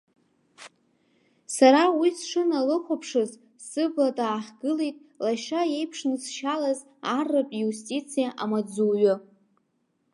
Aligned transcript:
Сара 1.55 1.83
уи 1.99 2.09
сшыналыхәаԥшыз, 2.17 3.31
сыбла 3.67 4.09
даахгылеит 4.17 4.97
лашьа 5.23 5.61
иеиԥшнысшьалаз 5.67 6.79
арратә 7.17 7.55
иустициа 7.59 8.29
амаҵзуҩы. 8.43 9.15